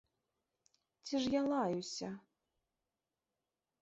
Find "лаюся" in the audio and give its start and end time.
1.51-2.09